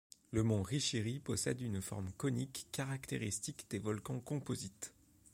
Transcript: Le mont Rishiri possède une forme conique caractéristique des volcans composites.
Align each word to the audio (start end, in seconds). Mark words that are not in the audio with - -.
Le 0.31 0.41
mont 0.41 0.63
Rishiri 0.63 1.19
possède 1.19 1.61
une 1.61 1.79
forme 1.79 2.11
conique 2.13 2.65
caractéristique 2.71 3.67
des 3.69 3.77
volcans 3.77 4.19
composites. 4.19 4.95